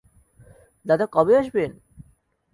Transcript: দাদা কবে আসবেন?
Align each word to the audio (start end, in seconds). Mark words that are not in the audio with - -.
দাদা 0.85 1.05
কবে 1.11 1.33
আসবেন? 1.37 1.71